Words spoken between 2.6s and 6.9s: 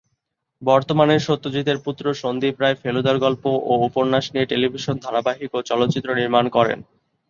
রায় ফেলুদার গল্প ও উপন্যাস নিয়ে টেলিভিশন ধারাবাহিক ও চলচ্চিত্র নির্মাণ করেন।